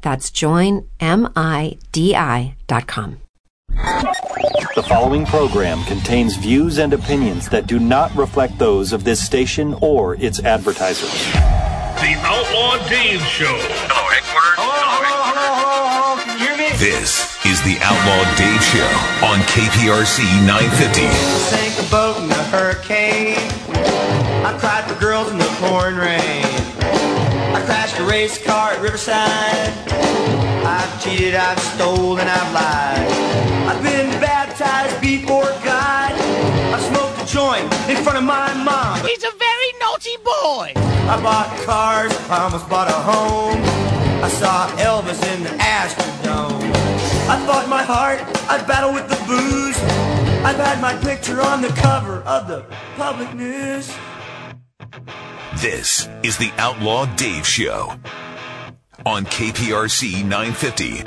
That's 0.00 0.30
joinmidi.com. 0.30 0.86
The 4.74 4.84
following 4.88 5.26
program 5.26 5.82
contains 5.84 6.36
views 6.36 6.78
and 6.78 6.92
opinions 6.92 7.48
that 7.48 7.66
do 7.66 7.80
not 7.80 8.14
reflect 8.14 8.58
those 8.58 8.92
of 8.92 9.02
this 9.02 9.24
station 9.24 9.74
or 9.80 10.14
its 10.16 10.38
advertisers. 10.40 11.10
The 11.98 12.14
Outlaw 12.22 12.78
Dave 12.88 13.20
Show. 13.22 13.50
Hello, 13.50 14.08
headquarters. 14.08 14.54
Hello, 14.56 14.78
hello, 14.86 15.18
hello, 15.34 15.50
hello, 15.66 16.14
hello. 16.14 16.22
Can 16.22 16.38
you 16.38 16.46
hear 16.46 16.56
me? 16.56 16.70
This 16.78 17.26
is 17.44 17.60
the 17.66 17.76
Outlaw 17.82 18.22
Dave 18.38 18.62
Show 18.70 18.86
on 19.26 19.42
KPRC 19.50 20.22
950. 20.46 21.10
Sank 21.50 21.74
a 21.74 21.90
boat 21.90 22.22
in 22.22 22.30
a 22.30 22.42
hurricane. 22.54 23.34
I 24.46 24.56
cried 24.60 24.84
for 24.86 24.94
girls 25.00 25.28
in 25.32 25.38
the 25.38 25.50
pouring 25.58 25.96
rain. 25.96 26.57
I 28.08 28.10
crashed 28.10 28.40
a 28.40 28.44
race 28.44 28.44
car 28.44 28.72
at 28.72 28.80
Riverside. 28.80 29.72
I've 30.64 31.02
cheated, 31.02 31.34
I've 31.34 31.58
stolen, 31.58 32.26
I've 32.26 32.52
lied. 32.52 33.08
I've 33.68 33.82
been 33.82 34.08
baptized 34.20 35.00
before 35.00 35.50
God. 35.64 36.12
I 36.12 36.78
smoked 36.80 37.22
a 37.22 37.26
joint 37.32 37.64
in 37.88 38.02
front 38.02 38.18
of 38.18 38.24
my 38.24 38.52
mom. 38.54 39.00
He's 39.06 39.24
a 39.24 39.32
very 39.36 39.70
naughty 39.80 40.16
boy. 40.24 40.72
I 41.08 41.20
bought 41.22 41.48
cars, 41.64 42.12
I 42.30 42.44
almost 42.44 42.68
bought 42.68 42.88
a 42.88 42.92
home. 42.92 43.60
I 44.22 44.28
saw 44.28 44.68
Elvis 44.78 45.22
in 45.34 45.42
the 45.44 45.50
Astrodome. 45.60 46.72
I 47.28 47.44
fought 47.46 47.68
my 47.68 47.82
heart, 47.82 48.20
I 48.48 48.62
battled 48.66 48.94
with 48.94 49.08
the 49.08 49.20
booze. 49.26 49.78
I've 50.44 50.56
had 50.56 50.80
my 50.80 50.96
picture 51.02 51.40
on 51.42 51.60
the 51.60 51.68
cover 51.68 52.22
of 52.22 52.48
the 52.48 52.64
public 52.96 53.34
news. 53.34 53.92
This 55.60 56.08
is 56.22 56.38
the 56.38 56.52
Outlaw 56.56 57.06
Dave 57.16 57.44
Show 57.44 57.92
on 59.04 59.24
KPRC 59.24 60.22
950. 60.22 61.02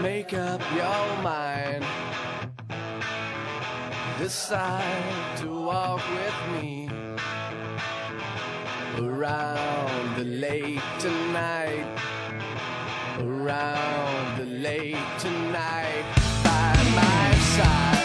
Make 0.00 0.32
up 0.32 0.62
your 0.74 1.22
mind. 1.22 1.84
Decide 4.18 5.36
to 5.36 5.48
walk 5.66 6.00
with 6.08 6.62
me 6.62 6.88
around 8.96 10.16
the 10.16 10.24
lake 10.24 10.80
tonight. 10.98 11.84
Around 13.20 14.38
the 14.38 14.46
lake 14.46 14.96
tonight 15.18 16.06
by 16.42 16.72
my 16.94 17.38
side. 17.54 17.95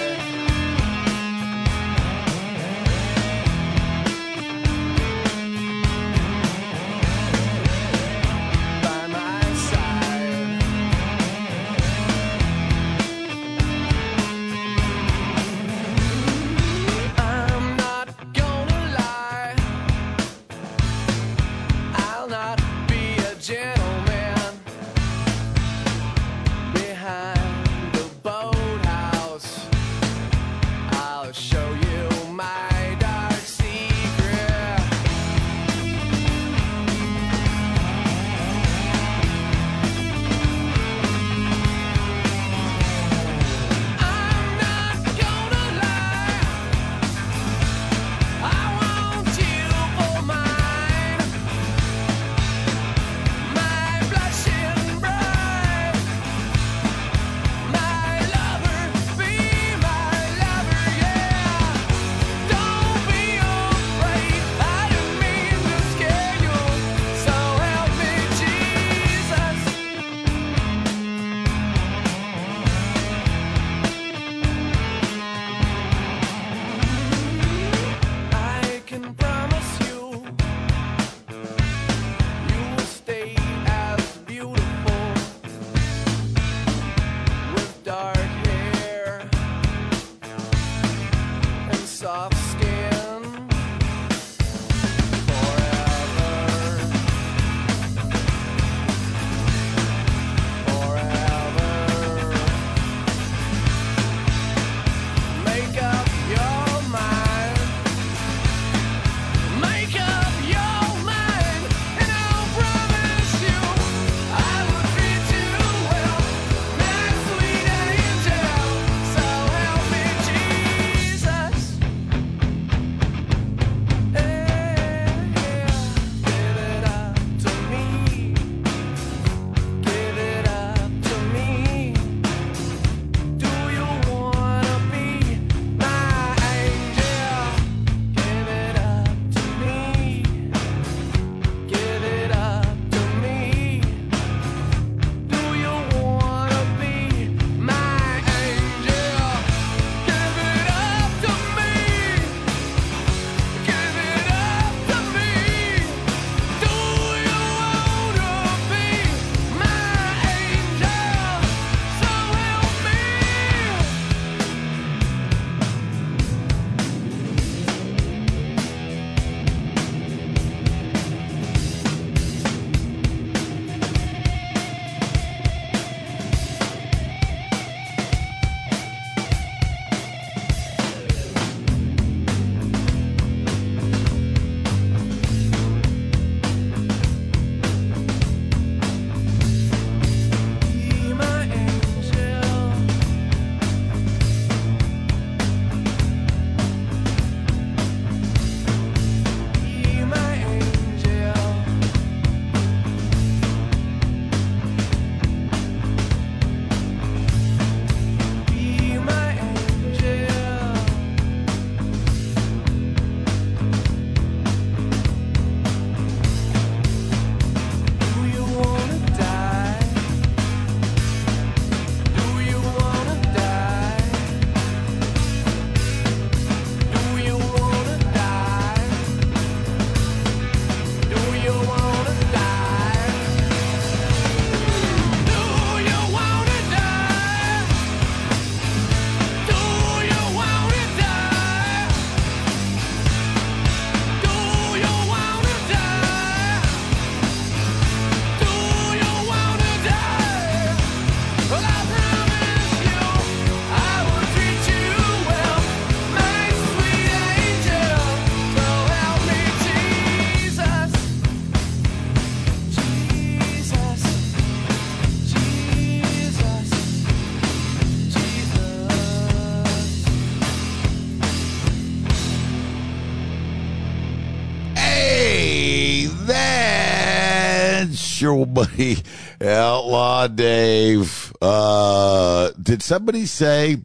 Outlaw 279.41 280.27
Dave. 280.27 281.33
Uh, 281.41 282.51
did 282.61 282.81
somebody 282.81 283.25
say 283.25 283.77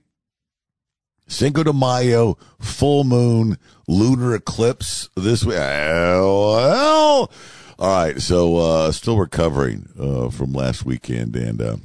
Cinco 1.28 1.62
de 1.62 1.72
Mayo, 1.72 2.38
full 2.60 3.04
moon, 3.04 3.58
lunar 3.88 4.34
eclipse 4.34 5.08
this 5.16 5.44
week? 5.44 5.56
Well, 5.56 7.30
all 7.78 8.04
right. 8.04 8.20
So, 8.20 8.56
uh, 8.56 8.92
still 8.92 9.18
recovering, 9.18 9.88
uh, 9.98 10.30
from 10.30 10.52
last 10.52 10.84
weekend 10.84 11.36
and, 11.36 11.60
uh, 11.60 11.76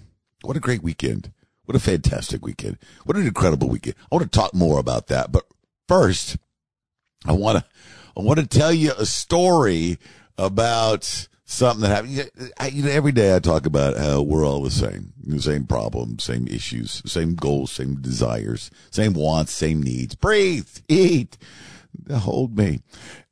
what 0.44 0.58
a 0.58 0.62
great 0.62 0.84
weekend. 0.84 1.32
What 1.66 1.76
a 1.76 1.80
fantastic 1.80 2.44
weekend. 2.46 2.78
What 3.06 3.16
an 3.18 3.26
incredible 3.26 3.70
weekend. 3.70 3.96
I 4.12 4.16
want 4.16 4.30
to 4.32 4.40
talk 4.40 4.54
more 4.54 4.80
about 4.80 5.08
that, 5.08 5.32
but 5.32 5.46
first, 5.88 6.38
I 7.26 7.34
want 7.34 7.60
to, 7.60 7.66
I 8.18 8.22
want 8.22 8.40
to 8.40 8.48
tell 8.48 8.74
you 8.74 8.92
a 8.98 9.06
story 9.06 9.98
about 10.38 11.28
something 11.52 11.82
that 11.82 11.90
happened. 11.90 12.74
You 12.74 12.84
know, 12.84 12.90
every 12.90 13.12
day 13.12 13.36
I 13.36 13.40
talk 13.40 13.66
about 13.66 13.98
how 13.98 14.22
we're 14.22 14.46
all 14.46 14.64
the 14.64 14.72
same, 14.72 15.14
the 15.24 15.42
same 15.42 15.66
problems, 15.66 16.24
same 16.24 16.48
issues, 16.48 17.02
same 17.06 17.36
goals, 17.36 17.72
same 17.72 17.96
desires, 17.96 18.72
same 18.90 19.14
wants, 19.14 19.52
same 19.52 19.84
needs. 19.84 20.16
Breathe, 20.16 20.70
eat, 20.88 21.38
hold 22.12 22.58
me. 22.58 22.82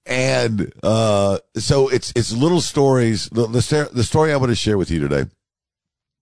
And, 0.06 0.74
uh, 0.84 1.40
so 1.56 1.88
it's, 1.88 2.12
it's 2.16 2.32
little 2.32 2.62
stories. 2.62 3.30
The, 3.30 3.48
the, 3.48 3.90
the 3.94 4.04
story 4.04 4.34
I 4.34 4.38
want 4.38 4.50
to 4.50 4.56
share 4.56 4.78
with 4.78 4.92
you 4.92 5.00
today 5.00 5.26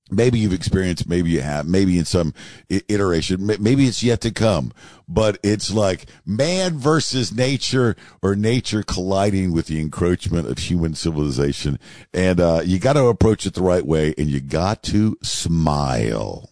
maybe 0.10 0.40
you've 0.40 0.54
experienced, 0.54 1.08
maybe 1.08 1.30
you 1.30 1.42
have, 1.42 1.68
maybe 1.68 1.98
in 1.98 2.06
some 2.06 2.34
iteration, 2.70 3.46
maybe 3.46 3.88
it's 3.88 4.04
yet 4.04 4.22
to 4.22 4.32
come, 4.32 4.72
but 5.08 5.38
it's 5.44 5.72
like 5.72 6.06
man 6.26 6.78
versus 6.78 7.34
nature 7.34 7.96
or 8.22 8.36
nature 8.36 8.84
colliding 8.84 9.52
with 9.52 9.68
the 9.68 9.80
encroachment 9.80 10.48
of 10.48 10.58
human 10.58 10.94
civilization. 10.94 11.80
And, 12.14 12.40
uh, 12.40 12.62
you 12.64 12.80
got 12.80 12.94
to 12.94 13.06
approach 13.08 13.46
it 13.46 13.54
the 13.54 13.62
right 13.62 13.86
way 13.86 14.14
and 14.18 14.28
you 14.28 14.40
got 14.40 14.84
to 14.84 15.18
smile. 15.22 16.50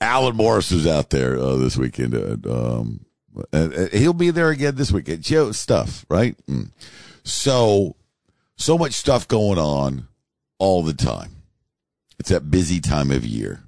Alan 0.00 0.37
Morris 0.37 0.71
is 0.71 0.87
out 0.87 1.11
there 1.11 1.37
uh, 1.38 1.56
this 1.56 1.76
weekend. 1.78 2.14
Um, 2.47 3.06
uh, 3.52 3.86
he'll 3.92 4.12
be 4.12 4.30
there 4.30 4.50
again 4.50 4.76
this 4.76 4.92
weekend. 4.92 5.22
Joe 5.22 5.52
stuff, 5.52 6.04
right? 6.08 6.36
Mm. 6.46 6.70
So, 7.24 7.96
so 8.56 8.78
much 8.78 8.92
stuff 8.92 9.26
going 9.26 9.58
on 9.58 10.08
all 10.58 10.82
the 10.82 10.94
time. 10.94 11.36
It's 12.18 12.30
that 12.30 12.50
busy 12.50 12.80
time 12.80 13.10
of 13.10 13.24
year. 13.24 13.60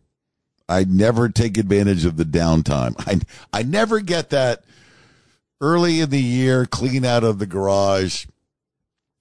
I 0.68 0.85
never 0.85 1.28
take 1.28 1.58
advantage 1.58 2.04
of 2.04 2.16
the 2.16 2.25
downtime. 2.25 2.94
I 2.99 3.20
I 3.58 3.62
never 3.62 4.00
get 4.00 4.30
that 4.30 4.64
early 5.61 6.00
in 6.00 6.11
the 6.11 6.23
year 6.23 6.66
clean 6.66 7.04
out 7.04 7.25
of 7.25 7.38
the 7.38 7.46
garage. 7.46 8.26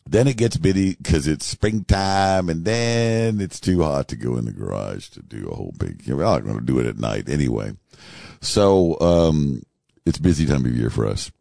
Then 0.07 0.27
it 0.27 0.37
gets 0.37 0.57
busy 0.57 0.95
because 0.95 1.27
it's 1.27 1.45
springtime, 1.45 2.47
and 2.49 2.63
then 2.63 3.41
it's 3.41 3.59
too 3.59 3.81
hot 3.81 4.07
to 4.09 4.15
go 4.15 4.37
in 4.37 4.45
the 4.45 4.51
garage 4.51 5.09
to 5.09 5.23
do 5.23 5.49
a 5.49 5.55
whole 5.55 5.73
big. 5.79 6.03
I'm 6.07 6.17
going 6.17 6.59
to 6.59 6.61
do 6.61 6.77
it 6.77 6.85
at 6.85 6.99
night 6.99 7.27
anyway. 7.27 7.73
So, 8.39 8.99
um, 8.99 9.63
it's 10.05 10.19
busy 10.19 10.45
time 10.45 10.65
of 10.65 10.75
year 10.75 10.89
for 10.89 11.05
us, 11.05 11.31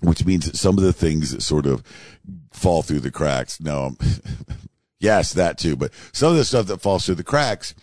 which 0.00 0.24
means 0.24 0.58
some 0.58 0.78
of 0.78 0.84
the 0.84 0.92
things 0.92 1.32
that 1.32 1.42
sort 1.42 1.66
of 1.66 1.82
fall 2.52 2.82
through 2.82 3.00
the 3.00 3.10
cracks. 3.10 3.60
No, 3.60 3.96
yes, 5.00 5.32
that 5.34 5.58
too, 5.58 5.76
but 5.76 5.92
some 6.12 6.32
of 6.32 6.36
the 6.36 6.44
stuff 6.44 6.66
that 6.66 6.80
falls 6.80 7.06
through 7.06 7.16
the 7.16 7.24
cracks 7.24 7.74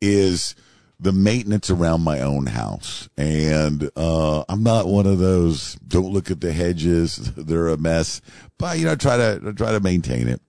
is 0.00 0.54
the 1.00 1.12
maintenance 1.12 1.70
around 1.70 2.02
my 2.02 2.20
own 2.20 2.46
house. 2.46 3.08
And, 3.16 3.90
uh, 3.96 4.44
I'm 4.48 4.62
not 4.62 4.88
one 4.88 5.06
of 5.06 5.18
those, 5.18 5.74
don't 5.76 6.12
look 6.12 6.30
at 6.30 6.40
the 6.40 6.52
hedges. 6.52 7.16
They're 7.36 7.68
a 7.68 7.76
mess, 7.76 8.20
but 8.58 8.78
you 8.78 8.84
know, 8.86 8.96
try 8.96 9.16
to, 9.16 9.52
try 9.54 9.72
to 9.72 9.80
maintain 9.80 10.28
it 10.28 10.40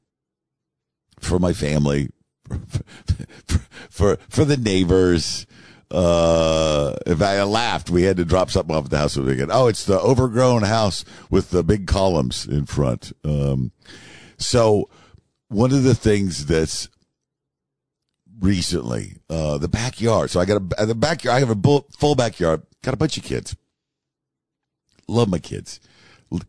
for 1.20 1.38
my 1.38 1.54
family, 1.54 2.10
for, 3.48 3.60
for, 3.90 4.18
for 4.28 4.46
the 4.46 4.58
neighbors, 4.58 5.46
uh, 5.92 6.96
if 7.06 7.22
I 7.22 7.42
laughed, 7.44 7.90
we 7.90 8.04
had 8.04 8.18
to 8.18 8.26
drop 8.26 8.52
something 8.52 8.76
off 8.76 8.86
at 8.86 8.92
the 8.92 8.98
house 8.98 9.18
again. 9.18 9.50
Oh, 9.52 9.68
it's 9.68 9.86
the 9.86 10.00
overgrown 10.00 10.64
house 10.64 11.04
with 11.30 11.50
the 11.50 11.64
big 11.64 11.88
columns 11.88 12.46
in 12.46 12.66
front. 12.66 13.12
Um, 13.24 13.72
so 14.38 14.90
one 15.48 15.72
of 15.72 15.84
the 15.84 15.96
things 15.96 16.46
that's 16.46 16.90
recently, 18.40 19.18
uh, 19.30 19.58
the 19.58 19.68
backyard. 19.68 20.30
So 20.30 20.40
I 20.40 20.46
got 20.46 20.62
a, 20.78 20.86
the 20.86 20.96
backyard. 20.96 21.36
I 21.36 21.40
have 21.40 21.50
a 21.50 21.82
full 21.98 22.16
backyard. 22.16 22.62
Got 22.84 22.94
a 22.94 22.98
bunch 22.98 23.18
of 23.18 23.24
kids. 23.24 23.56
Love 25.08 25.28
my 25.28 25.40
kids 25.40 25.80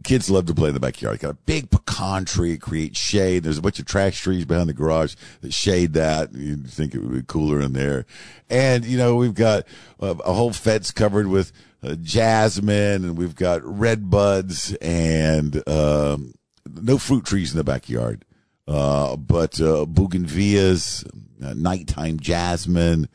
kids 0.04 0.30
love 0.30 0.46
to 0.46 0.54
play 0.54 0.68
in 0.68 0.74
the 0.74 0.80
backyard. 0.80 1.20
Got 1.20 1.30
a 1.30 1.34
big 1.34 1.70
pecan 1.70 2.24
tree, 2.24 2.52
it 2.52 2.60
creates 2.60 2.98
shade. 2.98 3.42
There's 3.42 3.58
a 3.58 3.62
bunch 3.62 3.78
of 3.78 3.86
trash 3.86 4.20
trees 4.20 4.44
behind 4.44 4.68
the 4.68 4.74
garage 4.74 5.14
that 5.40 5.54
shade 5.54 5.94
that. 5.94 6.34
You 6.34 6.56
think 6.56 6.94
it 6.94 6.98
would 6.98 7.12
be 7.12 7.22
cooler 7.22 7.60
in 7.60 7.72
there. 7.72 8.04
And, 8.48 8.84
you 8.84 8.98
know, 8.98 9.16
we've 9.16 9.34
got 9.34 9.66
a, 9.98 10.08
a 10.10 10.32
whole 10.32 10.52
fence 10.52 10.90
covered 10.90 11.28
with 11.28 11.52
uh, 11.82 11.94
jasmine 11.94 13.04
and 13.04 13.16
we've 13.16 13.34
got 13.34 13.62
red 13.64 14.10
buds 14.10 14.74
and, 14.82 15.66
um, 15.68 16.34
no 16.68 16.98
fruit 16.98 17.24
trees 17.24 17.52
in 17.52 17.56
the 17.56 17.64
backyard. 17.64 18.24
Uh, 18.68 19.16
but, 19.16 19.60
uh, 19.60 19.86
bougainvilleas, 19.86 21.06
uh, 21.42 21.54
nighttime 21.54 22.20
jasmine, 22.20 23.08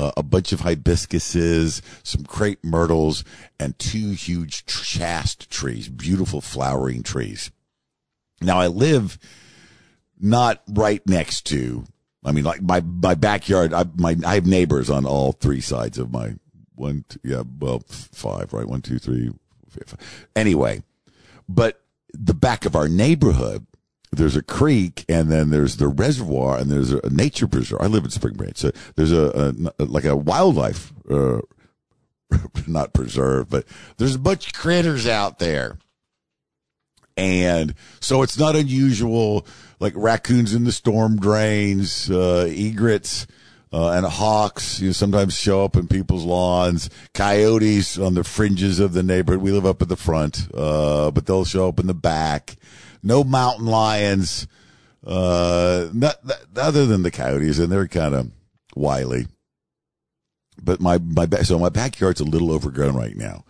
uh, 0.00 0.12
a 0.16 0.22
bunch 0.22 0.52
of 0.52 0.60
hibiscuses, 0.60 1.82
some 2.02 2.24
crepe 2.24 2.64
myrtles, 2.64 3.22
and 3.58 3.78
two 3.78 4.12
huge 4.12 4.64
chaste 4.64 5.50
trees, 5.50 5.88
beautiful 5.88 6.40
flowering 6.40 7.02
trees. 7.02 7.50
Now 8.40 8.58
I 8.58 8.68
live 8.68 9.18
not 10.18 10.62
right 10.68 11.06
next 11.06 11.46
to, 11.46 11.84
I 12.24 12.32
mean, 12.32 12.44
like 12.44 12.62
my, 12.62 12.80
my 12.80 13.14
backyard, 13.14 13.74
I, 13.74 13.84
my, 13.94 14.16
I 14.24 14.36
have 14.36 14.46
neighbors 14.46 14.88
on 14.88 15.04
all 15.04 15.32
three 15.32 15.60
sides 15.60 15.98
of 15.98 16.10
my 16.10 16.34
one, 16.74 17.04
two, 17.08 17.20
yeah, 17.22 17.42
well, 17.58 17.82
five, 17.88 18.54
right? 18.54 18.66
One, 18.66 18.80
two, 18.80 18.98
three. 18.98 19.30
Five. 19.68 20.28
Anyway, 20.34 20.82
but 21.48 21.82
the 22.12 22.34
back 22.34 22.64
of 22.64 22.74
our 22.74 22.88
neighborhood 22.88 23.66
there's 24.12 24.36
a 24.36 24.42
creek 24.42 25.04
and 25.08 25.30
then 25.30 25.50
there's 25.50 25.76
the 25.76 25.88
reservoir 25.88 26.58
and 26.58 26.70
there's 26.70 26.92
a 26.92 27.10
nature 27.10 27.46
preserve. 27.46 27.80
I 27.80 27.86
live 27.86 28.04
in 28.04 28.10
Spring 28.10 28.34
Branch. 28.34 28.56
So 28.56 28.72
there's 28.96 29.12
a, 29.12 29.54
a 29.78 29.84
like 29.84 30.04
a 30.04 30.16
wildlife, 30.16 30.92
uh, 31.08 31.40
not 32.66 32.92
preserve, 32.92 33.48
but 33.48 33.64
there's 33.98 34.16
a 34.16 34.20
bunch 34.20 34.48
of 34.48 34.52
critters 34.52 35.06
out 35.06 35.38
there. 35.38 35.78
And 37.16 37.74
so 38.00 38.22
it's 38.22 38.38
not 38.38 38.56
unusual, 38.56 39.46
like 39.78 39.92
raccoons 39.94 40.54
in 40.54 40.64
the 40.64 40.72
storm 40.72 41.16
drains, 41.16 42.10
uh, 42.10 42.46
egrets, 42.48 43.26
uh, 43.72 43.90
and 43.90 44.06
hawks, 44.06 44.80
you 44.80 44.88
know, 44.88 44.92
sometimes 44.92 45.38
show 45.38 45.64
up 45.64 45.76
in 45.76 45.86
people's 45.86 46.24
lawns, 46.24 46.90
coyotes 47.14 47.98
on 47.98 48.14
the 48.14 48.24
fringes 48.24 48.80
of 48.80 48.94
the 48.94 49.02
neighborhood. 49.02 49.42
We 49.42 49.52
live 49.52 49.66
up 49.66 49.82
at 49.82 49.88
the 49.88 49.96
front, 49.96 50.48
uh, 50.54 51.10
but 51.10 51.26
they'll 51.26 51.44
show 51.44 51.68
up 51.68 51.78
in 51.78 51.86
the 51.86 51.94
back 51.94 52.56
no 53.02 53.24
mountain 53.24 53.66
lions, 53.66 54.46
Uh, 55.04 55.88
not, 55.94 56.16
other 56.56 56.84
than 56.84 57.02
the 57.02 57.10
coyotes, 57.10 57.58
and 57.58 57.72
they're 57.72 57.88
kind 57.88 58.14
of 58.14 58.30
wily. 58.76 59.26
But 60.62 60.78
my 60.80 60.98
my 60.98 61.26
so 61.42 61.58
my 61.58 61.70
backyard's 61.70 62.20
a 62.20 62.24
little 62.24 62.52
overgrown 62.52 62.94
right 62.94 63.16
now, 63.16 63.44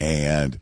and 0.00 0.58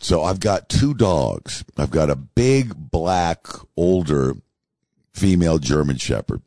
so 0.00 0.22
I've 0.22 0.40
got 0.40 0.70
two 0.70 0.94
dogs. 0.94 1.62
I've 1.76 1.90
got 1.90 2.08
a 2.08 2.16
big 2.16 2.74
black 2.74 3.46
older 3.76 4.34
female 5.12 5.58
German 5.58 5.98
Shepherd, 5.98 6.40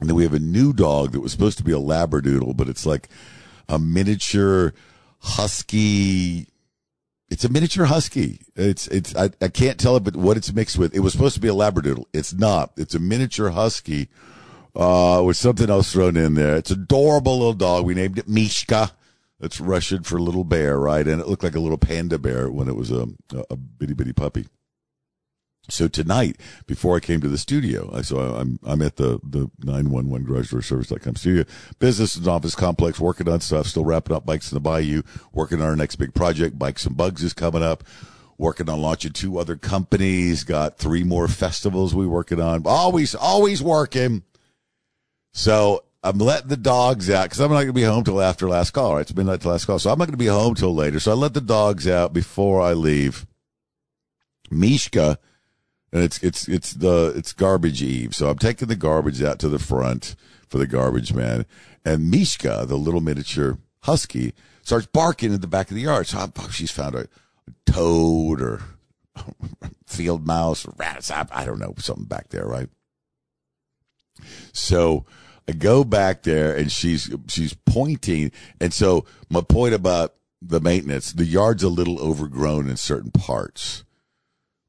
and 0.00 0.08
then 0.08 0.14
we 0.14 0.22
have 0.22 0.34
a 0.34 0.38
new 0.38 0.72
dog 0.72 1.10
that 1.12 1.20
was 1.20 1.32
supposed 1.32 1.58
to 1.58 1.64
be 1.64 1.72
a 1.72 1.80
Labradoodle, 1.80 2.56
but 2.56 2.68
it's 2.68 2.86
like 2.86 3.08
a 3.68 3.76
miniature 3.76 4.72
husky 5.18 6.46
it's 7.30 7.44
a 7.44 7.48
miniature 7.48 7.86
husky. 7.86 8.40
It's 8.56 8.88
it's 8.88 9.14
I, 9.16 9.30
I 9.40 9.48
can't 9.48 9.78
tell 9.78 9.96
it, 9.96 10.04
but 10.04 10.16
what 10.16 10.36
it's 10.36 10.52
mixed 10.52 10.76
with. 10.76 10.94
It 10.94 11.00
was 11.00 11.12
supposed 11.12 11.36
to 11.36 11.40
be 11.40 11.48
a 11.48 11.52
labradoodle. 11.52 12.04
It's 12.12 12.32
not. 12.32 12.72
It's 12.76 12.94
a 12.94 12.98
miniature 12.98 13.50
husky, 13.50 14.08
uh, 14.74 15.22
with 15.24 15.36
something 15.36 15.70
else 15.70 15.92
thrown 15.92 16.16
in 16.16 16.34
there. 16.34 16.56
It's 16.56 16.70
adorable 16.70 17.38
little 17.38 17.52
dog. 17.54 17.86
We 17.86 17.94
named 17.94 18.18
it 18.18 18.28
Mishka. 18.28 18.92
That's 19.38 19.60
Russian 19.60 20.02
for 20.02 20.20
little 20.20 20.44
bear, 20.44 20.78
right? 20.78 21.06
And 21.06 21.20
it 21.20 21.28
looked 21.28 21.42
like 21.42 21.54
a 21.54 21.60
little 21.60 21.78
panda 21.78 22.18
bear 22.18 22.50
when 22.50 22.68
it 22.68 22.76
was 22.76 22.90
a 22.90 23.06
a, 23.32 23.44
a 23.50 23.56
bitty 23.56 23.94
bitty 23.94 24.12
puppy. 24.12 24.46
So 25.70 25.88
tonight, 25.88 26.38
before 26.66 26.96
I 26.96 27.00
came 27.00 27.20
to 27.20 27.28
the 27.28 27.38
studio, 27.38 27.90
I 27.94 28.02
so 28.02 28.18
I'm 28.18 28.58
I'm 28.64 28.82
at 28.82 28.96
the 28.96 29.20
the 29.22 29.50
nine 29.62 29.90
one 29.90 30.08
one 30.08 30.24
garage 30.24 30.50
door 30.50 30.62
service.com 30.62 31.16
studio, 31.16 31.44
business 31.78 32.16
and 32.16 32.26
office 32.26 32.54
complex, 32.54 32.98
working 32.98 33.28
on 33.28 33.40
stuff, 33.40 33.66
still 33.66 33.84
wrapping 33.84 34.14
up 34.14 34.26
bikes 34.26 34.50
in 34.50 34.56
the 34.56 34.60
bayou, 34.60 35.02
working 35.32 35.60
on 35.60 35.66
our 35.66 35.76
next 35.76 35.96
big 35.96 36.14
project. 36.14 36.58
Bikes 36.58 36.86
and 36.86 36.96
bugs 36.96 37.22
is 37.22 37.32
coming 37.32 37.62
up. 37.62 37.84
Working 38.38 38.70
on 38.70 38.80
launching 38.80 39.12
two 39.12 39.38
other 39.38 39.54
companies. 39.54 40.44
Got 40.44 40.78
three 40.78 41.04
more 41.04 41.28
festivals 41.28 41.94
we 41.94 42.06
working 42.06 42.40
on. 42.40 42.62
Always, 42.64 43.14
always 43.14 43.62
working. 43.62 44.22
So 45.34 45.84
I'm 46.02 46.16
letting 46.16 46.48
the 46.48 46.56
dogs 46.56 47.10
out 47.10 47.24
because 47.24 47.40
I'm 47.40 47.50
not 47.50 47.56
going 47.56 47.66
to 47.66 47.72
be 47.74 47.82
home 47.82 48.02
till 48.02 48.22
after 48.22 48.48
last 48.48 48.70
call. 48.70 48.94
Right? 48.94 49.02
It's 49.02 49.14
midnight 49.14 49.42
till 49.42 49.50
last 49.50 49.66
call, 49.66 49.78
so 49.78 49.90
I'm 49.90 49.98
not 49.98 50.06
going 50.06 50.12
to 50.12 50.16
be 50.16 50.26
home 50.26 50.54
till 50.54 50.74
later. 50.74 50.98
So 50.98 51.10
I 51.10 51.14
let 51.14 51.34
the 51.34 51.42
dogs 51.42 51.86
out 51.86 52.14
before 52.14 52.62
I 52.62 52.72
leave. 52.72 53.26
Mishka 54.50 55.18
and 55.92 56.02
it's 56.02 56.22
it's 56.22 56.48
it's 56.48 56.72
the 56.72 57.12
it's 57.16 57.32
garbage 57.32 57.82
eve. 57.82 58.14
So 58.14 58.28
I'm 58.28 58.38
taking 58.38 58.68
the 58.68 58.76
garbage 58.76 59.22
out 59.22 59.38
to 59.40 59.48
the 59.48 59.58
front 59.58 60.14
for 60.48 60.58
the 60.58 60.66
garbage 60.66 61.12
man, 61.12 61.46
and 61.84 62.10
Mishka, 62.10 62.64
the 62.66 62.76
little 62.76 63.00
miniature 63.00 63.58
husky, 63.82 64.34
starts 64.62 64.86
barking 64.86 65.32
in 65.32 65.40
the 65.40 65.46
back 65.46 65.70
of 65.70 65.76
the 65.76 65.82
yard. 65.82 66.06
So 66.06 66.18
I, 66.18 66.28
oh, 66.38 66.48
she's 66.50 66.70
found 66.70 66.94
a, 66.94 67.08
toad 67.66 68.40
or 68.40 68.62
field 69.86 70.26
mouse 70.26 70.66
or 70.66 70.72
rats. 70.76 71.10
I, 71.10 71.26
I 71.32 71.44
don't 71.44 71.58
know 71.58 71.74
something 71.78 72.04
back 72.04 72.28
there, 72.28 72.46
right? 72.46 72.68
So 74.52 75.04
I 75.48 75.52
go 75.52 75.84
back 75.84 76.22
there 76.22 76.56
and 76.56 76.70
she's 76.70 77.10
she's 77.28 77.54
pointing, 77.54 78.30
and 78.60 78.72
so 78.72 79.06
my 79.28 79.40
point 79.40 79.74
about 79.74 80.14
the 80.42 80.60
maintenance, 80.60 81.12
the 81.12 81.24
yard's 81.24 81.62
a 81.62 81.68
little 81.68 82.00
overgrown 82.00 82.68
in 82.68 82.76
certain 82.76 83.10
parts, 83.10 83.84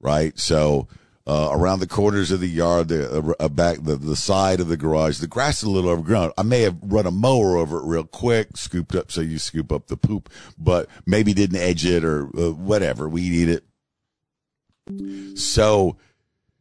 right? 0.01 0.37
So 0.37 0.87
uh, 1.31 1.47
around 1.53 1.79
the 1.79 1.88
corners 1.88 2.29
of 2.29 2.41
the 2.41 2.50
yard, 2.50 2.89
the 2.89 3.35
uh, 3.39 3.47
back 3.47 3.77
the, 3.81 3.95
the 3.95 4.17
side 4.17 4.59
of 4.59 4.67
the 4.67 4.75
garage. 4.75 5.19
The 5.19 5.27
grass 5.27 5.59
is 5.59 5.63
a 5.63 5.69
little 5.69 5.89
overgrown. 5.89 6.33
I 6.38 6.43
may 6.43 6.59
have 6.63 6.75
run 6.81 7.05
a 7.05 7.11
mower 7.11 7.55
over 7.55 7.77
it 7.77 7.85
real 7.85 8.03
quick, 8.03 8.57
scooped 8.57 8.95
up 8.95 9.13
so 9.13 9.21
you 9.21 9.39
scoop 9.39 9.71
up 9.71 9.88
the 9.88 9.95
poop, 9.95 10.29
but 10.57 10.89
maybe 11.05 11.33
didn't 11.33 11.61
edge 11.61 11.85
it 11.85 12.03
or 12.03 12.23
uh, 12.38 12.51
whatever. 12.51 13.07
We 13.07 13.21
eat 13.21 13.47
it. 13.47 15.38
So 15.38 15.95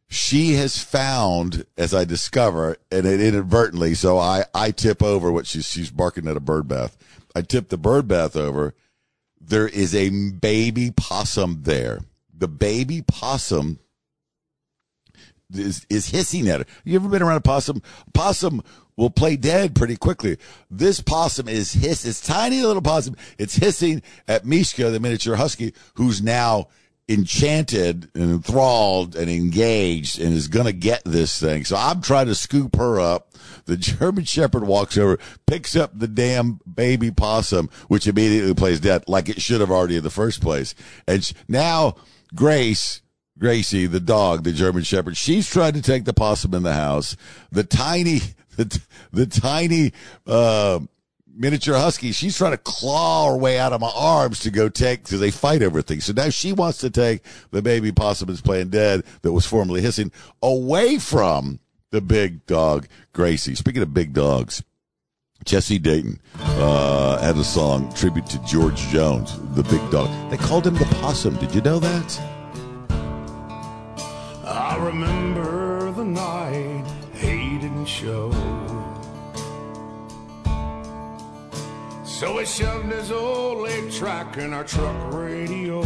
she 0.07 0.53
has 0.53 0.81
found, 0.81 1.65
as 1.77 1.93
I 1.93 2.05
discover, 2.05 2.77
and 2.89 3.05
it 3.05 3.19
inadvertently, 3.19 3.93
so 3.93 4.19
I 4.19 4.45
I 4.55 4.71
tip 4.71 5.03
over 5.03 5.33
what 5.33 5.47
she's 5.47 5.67
she's 5.67 5.91
barking 5.91 6.29
at 6.29 6.37
a 6.37 6.41
bird 6.41 6.69
bath. 6.69 6.95
I 7.35 7.41
tip 7.41 7.67
the 7.67 7.77
bird 7.77 8.07
bath 8.07 8.37
over. 8.37 8.73
There 9.37 9.67
is 9.67 9.93
a 9.93 10.11
baby 10.29 10.91
possum 10.91 11.63
there. 11.63 11.99
The 12.33 12.47
baby 12.47 13.01
possum 13.01 13.79
is, 15.53 15.85
is 15.89 16.09
hissing 16.09 16.47
at 16.47 16.61
it. 16.61 16.67
You 16.83 16.95
ever 16.95 17.09
been 17.09 17.21
around 17.21 17.37
a 17.37 17.41
possum? 17.41 17.81
Possum 18.13 18.63
will 18.95 19.09
play 19.09 19.35
dead 19.35 19.75
pretty 19.75 19.95
quickly. 19.95 20.37
This 20.69 21.01
possum 21.01 21.47
is 21.47 21.73
hiss. 21.73 22.05
It's 22.05 22.21
tiny 22.21 22.61
little 22.61 22.81
possum. 22.81 23.15
It's 23.37 23.55
hissing 23.55 24.01
at 24.27 24.45
Mishka, 24.45 24.89
the 24.89 24.99
miniature 24.99 25.35
husky, 25.35 25.73
who's 25.95 26.21
now 26.21 26.67
enchanted 27.09 28.09
and 28.15 28.31
enthralled 28.31 29.15
and 29.15 29.29
engaged 29.29 30.19
and 30.19 30.33
is 30.33 30.47
going 30.47 30.65
to 30.65 30.73
get 30.73 31.03
this 31.03 31.39
thing. 31.39 31.65
So 31.65 31.75
I'm 31.75 32.01
trying 32.01 32.27
to 32.27 32.35
scoop 32.35 32.75
her 32.77 32.99
up. 32.99 33.33
The 33.65 33.77
German 33.77 34.23
Shepherd 34.23 34.63
walks 34.63 34.97
over, 34.97 35.19
picks 35.45 35.75
up 35.75 35.91
the 35.97 36.07
damn 36.07 36.59
baby 36.71 37.11
possum, 37.11 37.69
which 37.87 38.07
immediately 38.07 38.53
plays 38.53 38.79
dead 38.79 39.03
like 39.07 39.29
it 39.29 39.41
should 39.41 39.61
have 39.61 39.71
already 39.71 39.97
in 39.97 40.03
the 40.03 40.09
first 40.09 40.41
place. 40.41 40.73
And 41.07 41.31
now 41.47 41.95
Grace, 42.33 43.00
Gracie, 43.41 43.87
the 43.87 43.99
dog, 43.99 44.43
the 44.43 44.51
German 44.51 44.83
Shepherd, 44.83 45.17
she's 45.17 45.49
trying 45.49 45.73
to 45.73 45.81
take 45.81 46.05
the 46.05 46.13
possum 46.13 46.53
in 46.53 46.61
the 46.61 46.73
house. 46.73 47.17
The 47.51 47.63
tiny, 47.63 48.19
the, 48.55 48.79
the 49.11 49.25
tiny, 49.25 49.93
uh, 50.27 50.79
miniature 51.33 51.75
husky, 51.75 52.11
she's 52.11 52.37
trying 52.37 52.51
to 52.51 52.59
claw 52.59 53.31
her 53.31 53.37
way 53.37 53.57
out 53.57 53.73
of 53.73 53.81
my 53.81 53.91
arms 53.95 54.41
to 54.41 54.51
go 54.51 54.69
take, 54.69 55.03
because 55.03 55.19
they 55.19 55.31
fight 55.31 55.63
everything. 55.63 56.01
So 56.01 56.13
now 56.13 56.29
she 56.29 56.53
wants 56.53 56.77
to 56.79 56.91
take 56.91 57.23
the 57.49 57.63
baby 57.63 57.91
possum 57.91 58.27
that's 58.27 58.41
playing 58.41 58.69
dead 58.69 59.03
that 59.23 59.31
was 59.31 59.47
formerly 59.47 59.81
hissing 59.81 60.11
away 60.43 60.99
from 60.99 61.59
the 61.89 61.99
big 61.99 62.45
dog, 62.45 62.87
Gracie. 63.11 63.55
Speaking 63.55 63.81
of 63.81 63.91
big 63.91 64.13
dogs, 64.13 64.61
Jesse 65.45 65.79
Dayton 65.79 66.21
uh, 66.37 67.19
had 67.19 67.37
a 67.37 67.43
song 67.43 67.91
tribute 67.93 68.27
to 68.27 68.37
George 68.45 68.77
Jones, 68.89 69.35
the 69.55 69.63
big 69.63 69.89
dog. 69.89 70.29
They 70.29 70.37
called 70.37 70.67
him 70.67 70.75
the 70.75 70.85
possum. 70.85 71.37
Did 71.37 71.55
you 71.55 71.61
know 71.61 71.79
that? 71.79 72.40
Shoved 82.51 82.91
his 82.91 83.11
old 83.11 83.69
eight 83.69 83.89
track 83.93 84.35
in 84.35 84.53
our 84.53 84.65
truck 84.65 85.13
radio. 85.13 85.79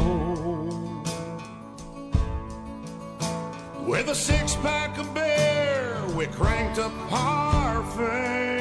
With 3.85 4.09
a 4.09 4.15
six 4.15 4.55
pack 4.55 4.97
of 4.97 5.13
beer, 5.13 6.03
we 6.17 6.25
cranked 6.25 6.79
up 6.79 6.91
Parfait. 7.07 8.57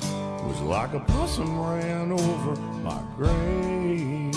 It 0.00 0.44
was 0.44 0.60
like 0.60 0.94
a 0.94 1.00
possum 1.00 1.58
ran 1.58 2.12
over 2.12 2.54
my 2.84 3.02
grave. 3.16 4.32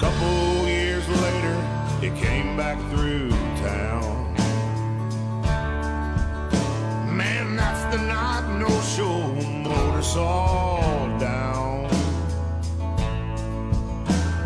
Couple 0.00 0.66
years 0.66 1.06
later, 1.06 1.56
he 2.00 2.08
came 2.18 2.56
back 2.56 2.78
through 2.90 3.28
town. 3.60 4.09
The 7.90 7.98
night 7.98 8.46
no 8.60 8.68
show 8.82 9.18
motor 9.68 10.02
saw 10.02 11.18
down. 11.18 11.86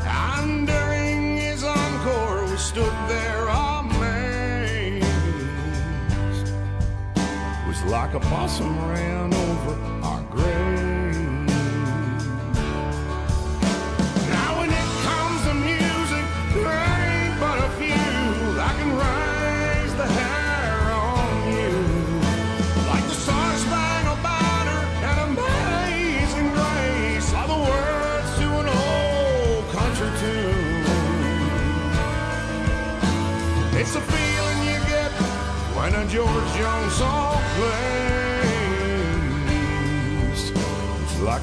And 0.06 0.66
during 0.66 1.36
his 1.36 1.62
encore, 1.62 2.46
we 2.46 2.56
stood 2.56 2.94
there 3.06 3.46
amazed. 3.48 5.04
It 7.16 7.68
was 7.68 7.82
like 7.84 8.14
a 8.14 8.20
possum 8.20 8.78
ran 8.90 9.34
over 9.34 10.03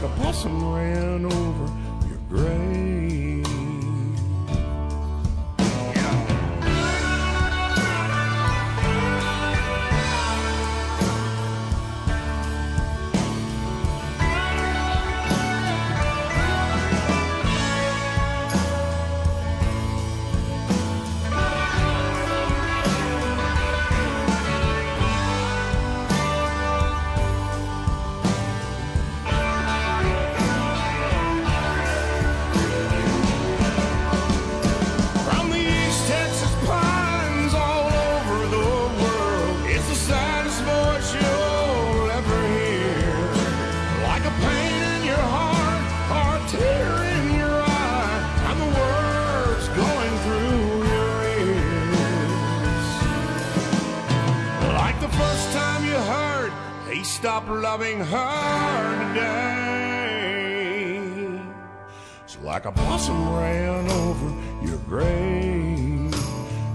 like 0.02 0.12
a 0.12 0.16
possum 0.22 0.74
ran 0.74 1.26
over 1.26 1.72
your 2.08 2.18
grave. 2.30 3.01
Her 58.12 59.14
today. 59.14 59.42
It's 62.24 62.38
like 62.40 62.66
a 62.66 62.72
blossom 62.72 63.34
ran 63.36 63.90
over 63.90 64.30
your 64.66 64.78
grave, 64.80 66.14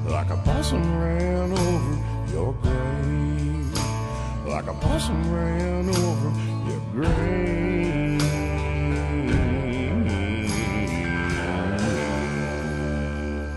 like 0.07 0.31
a 0.31 0.37
blossom 0.37 0.99
ran 0.99 1.53
over 1.53 1.99
your 2.33 2.55
grave, 2.55 3.79
like 4.46 4.66
a 4.66 4.72
blossom 4.72 5.33
ran 5.33 5.88
over 5.88 6.33
your 6.68 6.81
grave. 6.92 7.57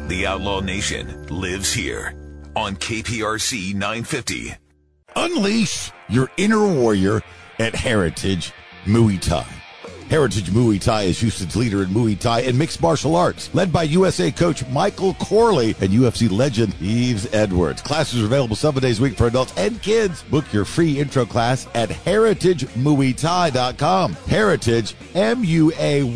The 0.10 0.28
Outlaw 0.28 0.60
Nation 0.60 1.28
lives 1.28 1.72
here 1.72 2.14
on 2.56 2.76
KPRC 2.76 3.74
950. 3.74 4.54
Unleash 5.16 5.92
your 6.10 6.30
inner 6.38 6.68
warrior 6.68 7.22
at 7.60 7.76
Heritage 7.76 8.52
Muay 8.86 9.22
Thai. 9.22 9.46
Heritage 10.10 10.50
Muay 10.50 10.82
Thai 10.82 11.04
is 11.04 11.20
Houston's 11.20 11.56
leader 11.56 11.84
in 11.84 11.90
Muay 11.90 12.20
Thai 12.20 12.40
and 12.42 12.58
mixed 12.58 12.82
martial 12.82 13.16
arts, 13.16 13.54
led 13.54 13.72
by 13.72 13.84
USA 13.84 14.32
coach 14.32 14.68
Michael 14.70 15.14
Corley 15.16 15.76
and 15.82 15.92
UFC 15.92 16.32
legend 16.32 16.74
Yves 16.82 17.32
Edwards. 17.32 17.84
Classes 17.84 18.24
are 18.24 18.26
available 18.26 18.56
seven 18.56 18.82
days 18.82 19.00
a 19.00 19.04
week 19.04 19.16
for 19.16 19.28
adults 19.28 19.54
and 19.56 19.80
kids. 19.84 20.24
Book 20.24 20.52
your 20.52 20.66
free 20.66 21.00
intro 21.00 21.26
class 21.26 21.68
at 21.76 21.90
heritagemuaythai.com. 21.90 24.14
Heritage, 24.14 24.96
M-U-A-Y-T-H-A-I 25.14 26.12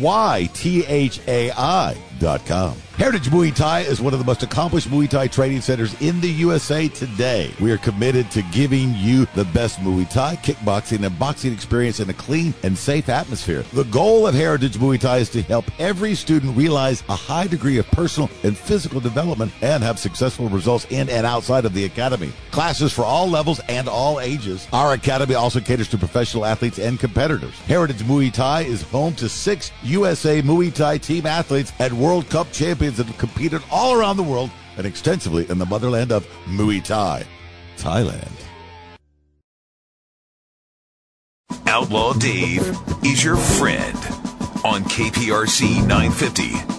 dot 2.18 2.44
com. 2.46 2.74
Heritage 2.96 3.28
Muay 3.30 3.52
Thai 3.52 3.80
is 3.80 4.00
one 4.00 4.12
of 4.12 4.20
the 4.20 4.24
most 4.24 4.44
accomplished 4.44 4.88
Muay 4.88 5.10
Thai 5.10 5.26
training 5.26 5.62
centers 5.62 6.00
in 6.00 6.20
the 6.20 6.30
USA 6.30 6.86
today. 6.86 7.52
We 7.60 7.72
are 7.72 7.78
committed 7.78 8.30
to 8.30 8.42
giving 8.52 8.94
you 8.94 9.26
the 9.34 9.46
best 9.46 9.80
Muay 9.80 10.08
Thai, 10.08 10.36
kickboxing, 10.36 11.04
and 11.04 11.18
boxing 11.18 11.52
experience 11.52 11.98
in 11.98 12.08
a 12.08 12.12
clean 12.12 12.54
and 12.62 12.78
safe 12.78 13.08
atmosphere. 13.08 13.64
The 13.72 13.82
goal 13.82 14.28
of 14.28 14.34
Heritage 14.36 14.76
Muay 14.76 15.00
Thai 15.00 15.18
is 15.18 15.30
to 15.30 15.42
help 15.42 15.64
every 15.80 16.14
student 16.14 16.56
realize 16.56 17.02
a 17.08 17.16
high 17.16 17.48
degree 17.48 17.78
of 17.78 17.86
personal 17.88 18.30
and 18.44 18.56
physical 18.56 19.00
development 19.00 19.50
and 19.60 19.82
have 19.82 19.98
successful 19.98 20.48
results 20.48 20.86
in 20.90 21.10
and 21.10 21.26
outside 21.26 21.64
of 21.64 21.74
the 21.74 21.86
academy. 21.86 22.32
Classes 22.52 22.92
for 22.92 23.02
all 23.02 23.28
levels 23.28 23.58
and 23.68 23.88
all 23.88 24.20
ages. 24.20 24.68
Our 24.72 24.92
academy 24.92 25.34
also 25.34 25.58
caters 25.58 25.88
to 25.88 25.98
professional 25.98 26.44
athletes 26.44 26.78
and 26.78 27.00
competitors. 27.00 27.58
Heritage 27.62 28.04
Muay 28.04 28.32
Thai 28.32 28.62
is 28.62 28.82
home 28.82 29.16
to 29.16 29.28
six 29.28 29.72
USA 29.82 30.40
Muay 30.42 30.72
Thai 30.72 30.98
team 30.98 31.26
athletes 31.26 31.72
and 31.80 31.98
World 31.98 32.30
Cup 32.30 32.52
champions 32.52 32.83
that 32.90 33.06
have 33.06 33.18
competed 33.18 33.62
all 33.70 33.94
around 33.94 34.16
the 34.16 34.22
world 34.22 34.50
and 34.76 34.86
extensively 34.86 35.48
in 35.48 35.58
the 35.58 35.66
motherland 35.66 36.12
of 36.12 36.26
Muay 36.46 36.82
Thai, 36.82 37.24
Thailand. 37.76 38.30
Outlaw 41.66 42.12
Dave 42.14 42.76
is 43.04 43.24
your 43.24 43.36
friend 43.36 43.96
on 44.64 44.84
KPRC 44.84 45.86
950. 45.86 46.73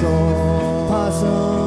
Whoa, 0.00 0.86
possum, 0.88 1.57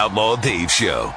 Outlaw 0.00 0.34
Dave 0.34 0.72
Show. 0.72 1.14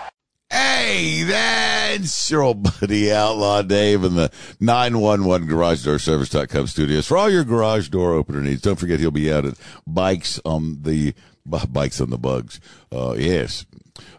Hey, 0.49 1.23
that's 1.23 2.29
your 2.29 2.41
old 2.41 2.63
buddy 2.81 3.13
Outlaw 3.13 3.61
Dave 3.61 4.03
in 4.03 4.15
the 4.15 4.29
911 4.59 5.47
Garage 5.47 5.85
Door 5.85 5.99
Service.com 5.99 6.67
studios. 6.67 7.07
For 7.07 7.15
all 7.15 7.29
your 7.29 7.45
garage 7.45 7.87
door 7.87 8.11
opener 8.11 8.41
needs, 8.41 8.61
don't 8.61 8.75
forget 8.75 8.99
he'll 8.99 9.09
be 9.09 9.31
out 9.31 9.45
at 9.45 9.53
Bikes 9.87 10.37
on 10.43 10.81
the, 10.81 11.13
Bikes 11.45 12.01
on 12.01 12.09
the 12.09 12.17
Bugs. 12.17 12.59
Uh, 12.91 13.15
yes. 13.17 13.65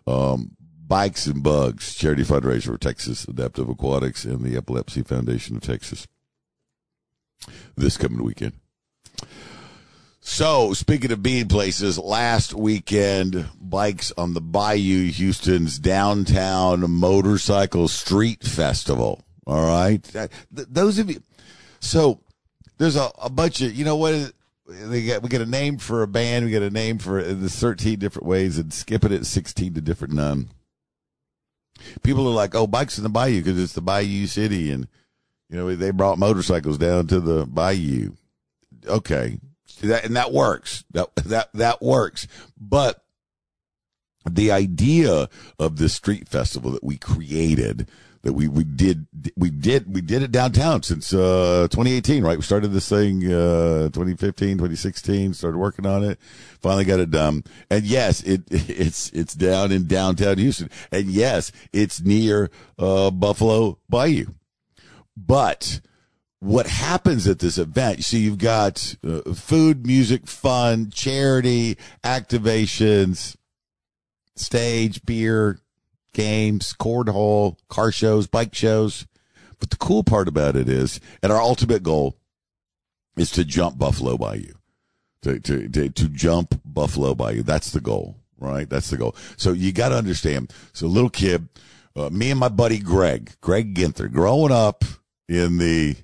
Um, 0.06 0.56
Bikes 0.58 1.26
and 1.26 1.42
Bugs, 1.42 1.94
charity 1.94 2.22
fundraiser 2.22 2.68
for 2.68 2.78
Texas 2.78 3.26
Adaptive 3.26 3.68
Aquatics 3.68 4.24
and 4.24 4.40
the 4.40 4.56
Epilepsy 4.56 5.02
Foundation 5.02 5.56
of 5.56 5.62
Texas 5.62 6.06
this 7.76 7.98
coming 7.98 8.24
weekend. 8.24 8.54
So, 10.26 10.72
speaking 10.72 11.12
of 11.12 11.22
being 11.22 11.48
places, 11.48 11.98
last 11.98 12.54
weekend, 12.54 13.46
bikes 13.60 14.10
on 14.16 14.32
the 14.32 14.40
Bayou, 14.40 15.10
Houston's 15.10 15.78
downtown 15.78 16.90
motorcycle 16.90 17.88
street 17.88 18.42
festival. 18.42 19.22
All 19.46 19.66
right. 19.66 20.02
That- 20.14 20.32
th- 20.56 20.68
those 20.70 20.98
of 20.98 21.10
you, 21.10 21.22
so 21.80 22.20
there's 22.78 22.96
a, 22.96 23.10
a 23.20 23.28
bunch 23.28 23.60
of, 23.60 23.74
you 23.74 23.84
know 23.84 23.96
what? 23.96 24.14
is- 24.14 24.32
They 24.66 25.04
got, 25.04 25.22
we 25.22 25.28
get 25.28 25.42
a 25.42 25.46
name 25.46 25.76
for 25.76 26.02
a 26.02 26.08
band. 26.08 26.46
We 26.46 26.50
get 26.50 26.62
a 26.62 26.70
name 26.70 26.96
for 26.98 27.20
uh, 27.20 27.34
the 27.34 27.50
13 27.50 27.98
different 27.98 28.26
ways 28.26 28.56
and 28.56 28.72
skipping 28.72 29.12
it 29.12 29.26
16 29.26 29.74
to 29.74 29.82
different 29.82 30.14
none. 30.14 30.48
People 32.02 32.26
are 32.26 32.32
like, 32.34 32.54
oh, 32.54 32.66
bikes 32.66 32.96
in 32.96 33.04
the 33.04 33.10
Bayou 33.10 33.42
because 33.42 33.62
it's 33.62 33.74
the 33.74 33.82
Bayou 33.82 34.26
City. 34.26 34.70
And, 34.70 34.88
you 35.50 35.58
know, 35.58 35.74
they 35.76 35.90
brought 35.90 36.18
motorcycles 36.18 36.78
down 36.78 37.08
to 37.08 37.20
the 37.20 37.44
Bayou. 37.44 38.12
Okay. 38.86 39.38
That, 39.88 40.04
and 40.04 40.16
that 40.16 40.32
works. 40.32 40.84
That, 40.92 41.14
that, 41.16 41.50
that 41.54 41.82
works. 41.82 42.26
But 42.58 43.04
the 44.28 44.50
idea 44.50 45.28
of 45.58 45.76
this 45.76 45.94
street 45.94 46.28
festival 46.28 46.70
that 46.72 46.84
we 46.84 46.96
created, 46.96 47.88
that 48.22 48.32
we, 48.32 48.48
we 48.48 48.64
did, 48.64 49.06
we 49.36 49.50
did, 49.50 49.92
we 49.92 50.00
did 50.00 50.22
it 50.22 50.32
downtown 50.32 50.82
since, 50.82 51.12
uh, 51.12 51.68
2018, 51.70 52.24
right? 52.24 52.38
We 52.38 52.42
started 52.42 52.68
this 52.68 52.88
thing, 52.88 53.24
uh, 53.24 53.90
2015, 53.92 54.56
2016, 54.56 55.34
started 55.34 55.58
working 55.58 55.84
on 55.84 56.02
it, 56.02 56.18
finally 56.62 56.84
got 56.86 57.00
it 57.00 57.10
done. 57.10 57.44
And 57.68 57.84
yes, 57.84 58.22
it, 58.22 58.42
it's, 58.50 59.10
it's 59.10 59.34
down 59.34 59.72
in 59.72 59.86
downtown 59.86 60.38
Houston. 60.38 60.70
And 60.90 61.06
yes, 61.06 61.52
it's 61.72 62.00
near, 62.00 62.50
uh, 62.78 63.10
Buffalo 63.10 63.78
Bayou. 63.90 64.26
But, 65.16 65.80
what 66.44 66.66
happens 66.66 67.26
at 67.26 67.38
this 67.38 67.56
event. 67.56 68.04
So 68.04 68.18
you've 68.18 68.36
got 68.36 68.96
uh, 69.02 69.32
food, 69.32 69.86
music, 69.86 70.26
fun, 70.26 70.90
charity, 70.90 71.78
activations, 72.04 73.34
stage, 74.36 75.02
beer, 75.06 75.58
games, 76.12 76.74
cornhole, 76.78 77.56
car 77.68 77.90
shows, 77.90 78.26
bike 78.26 78.54
shows. 78.54 79.06
But 79.58 79.70
the 79.70 79.78
cool 79.78 80.04
part 80.04 80.28
about 80.28 80.54
it 80.54 80.68
is, 80.68 81.00
and 81.22 81.32
our 81.32 81.40
ultimate 81.40 81.82
goal 81.82 82.18
is 83.16 83.30
to 83.30 83.44
jump 83.44 83.78
Buffalo 83.78 84.18
Bayou, 84.18 84.52
to, 85.22 85.40
to, 85.40 85.66
to, 85.70 85.88
to 85.88 86.08
jump 86.10 86.60
Buffalo 86.62 87.14
Bayou. 87.14 87.42
That's 87.42 87.70
the 87.70 87.80
goal, 87.80 88.18
right? 88.38 88.68
That's 88.68 88.90
the 88.90 88.98
goal. 88.98 89.16
So 89.38 89.52
you 89.52 89.72
got 89.72 89.90
to 89.90 89.96
understand. 89.96 90.52
So 90.74 90.88
little 90.88 91.08
kid, 91.08 91.48
uh, 91.96 92.10
me 92.10 92.30
and 92.30 92.40
my 92.40 92.50
buddy 92.50 92.80
Greg, 92.80 93.32
Greg 93.40 93.74
Ginther, 93.74 94.12
growing 94.12 94.52
up 94.52 94.84
in 95.26 95.56
the 95.56 95.96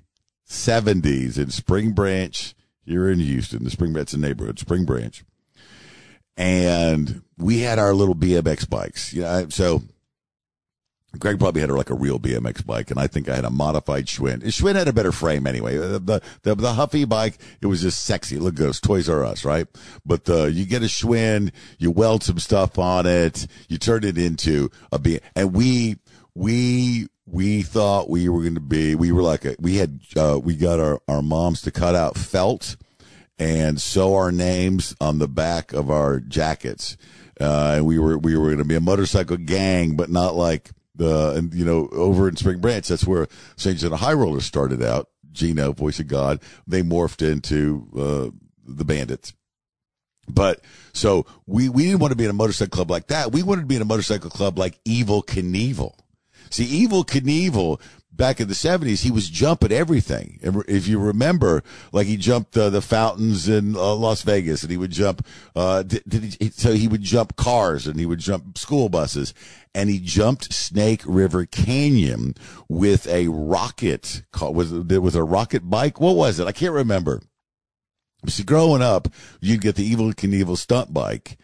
70s 0.51 1.37
in 1.37 1.49
Spring 1.49 1.93
Branch 1.93 2.53
here 2.85 3.09
in 3.09 3.19
Houston, 3.19 3.63
the 3.63 3.71
Spring 3.71 3.93
Branch 3.93 4.13
neighborhood, 4.15 4.59
Spring 4.59 4.85
Branch. 4.85 5.23
And 6.35 7.21
we 7.37 7.59
had 7.59 7.79
our 7.79 7.93
little 7.93 8.15
BMX 8.15 8.69
bikes. 8.69 9.13
You 9.13 9.21
know, 9.21 9.47
so 9.49 9.81
Greg 11.19 11.39
probably 11.39 11.61
had 11.61 11.71
like 11.71 11.89
a 11.89 11.95
real 11.95 12.19
BMX 12.19 12.65
bike, 12.65 12.91
and 12.91 12.99
I 12.99 13.07
think 13.07 13.29
I 13.29 13.35
had 13.35 13.45
a 13.45 13.49
modified 13.49 14.05
Schwinn. 14.05 14.43
Schwinn 14.43 14.75
had 14.75 14.87
a 14.87 14.93
better 14.93 15.11
frame 15.11 15.47
anyway. 15.47 15.77
The, 15.77 15.99
the, 15.99 16.21
the, 16.43 16.55
the 16.55 16.73
Huffy 16.73 17.05
bike, 17.05 17.37
it 17.61 17.67
was 17.67 17.81
just 17.81 18.03
sexy. 18.03 18.37
Look 18.37 18.59
was 18.59 18.79
Toys 18.79 19.09
R 19.09 19.23
Us, 19.23 19.45
right? 19.45 19.67
But, 20.05 20.29
uh, 20.29 20.45
you 20.45 20.65
get 20.65 20.83
a 20.83 20.85
Schwinn, 20.85 21.51
you 21.77 21.91
weld 21.91 22.23
some 22.23 22.39
stuff 22.39 22.77
on 22.79 23.05
it, 23.05 23.47
you 23.67 23.77
turn 23.77 24.03
it 24.03 24.17
into 24.17 24.69
a 24.91 24.99
B, 24.99 25.19
and 25.35 25.53
we, 25.53 25.97
we, 26.33 27.07
we 27.31 27.61
thought 27.61 28.09
we 28.09 28.27
were 28.27 28.41
going 28.41 28.55
to 28.55 28.59
be, 28.59 28.93
we 28.93 29.13
were 29.13 29.21
like, 29.21 29.45
a, 29.45 29.55
we 29.57 29.77
had, 29.77 30.01
uh, 30.17 30.37
we 30.41 30.53
got 30.53 30.79
our, 30.79 30.99
our 31.07 31.21
moms 31.21 31.61
to 31.61 31.71
cut 31.71 31.95
out 31.95 32.17
felt 32.17 32.75
and 33.39 33.81
sew 33.81 34.15
our 34.15 34.33
names 34.33 34.93
on 34.99 35.17
the 35.17 35.29
back 35.29 35.71
of 35.71 35.89
our 35.89 36.19
jackets. 36.19 36.97
Uh, 37.39 37.75
and 37.77 37.85
we 37.85 37.97
were, 37.97 38.17
we 38.17 38.37
were 38.37 38.47
going 38.47 38.57
to 38.57 38.65
be 38.65 38.75
a 38.75 38.81
motorcycle 38.81 39.37
gang, 39.37 39.95
but 39.95 40.09
not 40.09 40.35
like 40.35 40.71
the, 40.93 41.31
and 41.31 41.53
you 41.53 41.63
know, 41.63 41.87
over 41.93 42.27
in 42.27 42.35
Spring 42.35 42.59
Branch, 42.59 42.85
that's 42.85 43.07
where 43.07 43.27
Saints 43.55 43.79
St. 43.81 43.91
John 43.91 43.99
High 43.99 44.13
Rollers 44.13 44.45
started 44.45 44.83
out. 44.83 45.07
Gino, 45.31 45.71
Voice 45.71 46.01
of 46.01 46.09
God, 46.09 46.41
they 46.67 46.83
morphed 46.83 47.25
into, 47.25 47.87
uh, 47.97 48.37
the 48.67 48.83
bandits. 48.83 49.33
But 50.27 50.59
so 50.91 51.25
we, 51.47 51.69
we 51.69 51.85
didn't 51.85 51.99
want 51.99 52.11
to 52.11 52.17
be 52.17 52.25
in 52.25 52.29
a 52.29 52.33
motorcycle 52.33 52.75
club 52.75 52.91
like 52.91 53.07
that. 53.07 53.31
We 53.31 53.41
wanted 53.41 53.61
to 53.61 53.67
be 53.67 53.77
in 53.77 53.81
a 53.81 53.85
motorcycle 53.85 54.29
club 54.29 54.59
like 54.59 54.83
Evel 54.83 55.25
Knievel. 55.25 55.95
See, 56.51 56.85
Evel 56.85 57.05
Knievel 57.05 57.81
back 58.13 58.39
in 58.41 58.47
the 58.49 58.53
seventies, 58.55 59.01
he 59.01 59.09
was 59.09 59.29
jumping 59.29 59.71
everything. 59.71 60.37
If- 60.67 60.87
you 60.87 60.99
remember, 60.99 61.63
like 61.91 62.05
he 62.07 62.17
jumped 62.17 62.55
uh, 62.57 62.69
the 62.69 62.81
fountains 62.81 63.47
in 63.49 63.75
uh, 63.75 63.95
Las 63.95 64.21
Vegas, 64.23 64.61
and 64.61 64.69
he 64.71 64.77
would 64.77 64.91
jump. 64.91 65.25
Uh, 65.55 65.81
did, 65.83 66.03
did 66.07 66.35
he, 66.39 66.49
so 66.49 66.73
he 66.73 66.87
would 66.87 67.01
jump 67.01 67.35
cars, 67.37 67.87
and 67.87 67.97
he 67.99 68.05
would 68.05 68.19
jump 68.19 68.57
school 68.57 68.89
buses, 68.89 69.33
and 69.73 69.89
he 69.89 69.97
jumped 69.99 70.53
Snake 70.53 71.01
River 71.05 71.45
Canyon 71.45 72.35
with 72.69 73.07
a 73.07 73.29
rocket. 73.29 74.23
ca- 74.31 74.51
Was 74.51 74.71
a 75.15 75.23
rocket 75.23 75.69
bike? 75.69 75.99
What 76.01 76.15
was 76.17 76.39
it? 76.39 76.47
I 76.47 76.51
can't 76.51 76.73
remember. 76.73 77.21
See, 78.27 78.43
growing 78.43 78.83
up, 78.83 79.07
you'd 79.39 79.61
get 79.61 79.75
the 79.77 79.89
Evel 79.95 80.13
Knievel 80.13 80.57
stunt 80.57 80.93
bike. 80.93 81.37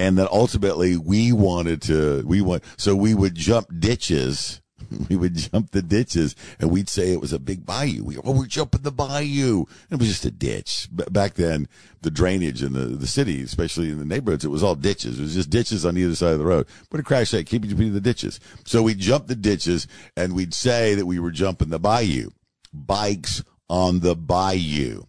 And 0.00 0.18
then 0.18 0.26
ultimately 0.32 0.96
we 0.96 1.30
wanted 1.30 1.82
to, 1.82 2.24
we 2.26 2.40
want, 2.40 2.64
so 2.78 2.96
we 2.96 3.14
would 3.14 3.34
jump 3.34 3.68
ditches 3.78 4.60
we 5.08 5.16
would 5.16 5.34
jump 5.34 5.70
the 5.70 5.82
ditches 5.82 6.34
and 6.58 6.70
we'd 6.70 6.88
say 6.88 7.12
it 7.12 7.20
was 7.20 7.32
a 7.32 7.38
big 7.38 7.66
bayou. 7.66 8.04
We, 8.04 8.16
oh, 8.18 8.32
we're 8.32 8.46
jumping 8.46 8.82
the 8.82 8.90
bayou. 8.90 9.66
It 9.90 9.98
was 9.98 10.08
just 10.08 10.24
a 10.24 10.30
ditch. 10.30 10.88
Back 10.90 11.34
then, 11.34 11.68
the 12.02 12.10
drainage 12.10 12.62
in 12.62 12.72
the, 12.72 12.86
the 12.86 13.06
city, 13.06 13.42
especially 13.42 13.90
in 13.90 13.98
the 13.98 14.04
neighborhoods, 14.04 14.44
it 14.44 14.48
was 14.48 14.62
all 14.62 14.74
ditches. 14.74 15.18
It 15.18 15.22
was 15.22 15.34
just 15.34 15.50
ditches 15.50 15.84
on 15.84 15.96
either 15.96 16.14
side 16.14 16.32
of 16.32 16.38
the 16.38 16.46
road. 16.46 16.66
But 16.90 17.00
a 17.00 17.02
crash 17.02 17.30
site, 17.30 17.46
keep 17.46 17.64
it 17.64 17.68
between 17.68 17.92
the 17.92 18.00
ditches. 18.00 18.40
So 18.64 18.82
we'd 18.82 18.98
jump 18.98 19.26
the 19.26 19.36
ditches 19.36 19.86
and 20.16 20.34
we'd 20.34 20.54
say 20.54 20.94
that 20.94 21.06
we 21.06 21.18
were 21.18 21.30
jumping 21.30 21.68
the 21.68 21.78
bayou. 21.78 22.30
Bikes 22.72 23.42
on 23.68 24.00
the 24.00 24.16
bayou. 24.16 25.04